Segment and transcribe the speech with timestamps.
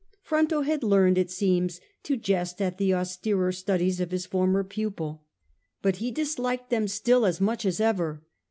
[0.23, 5.25] Fronto had learned, it seems, to jest at the austerei studies of his former pupil,
[5.83, 8.23] but he disliked them still as much as ever.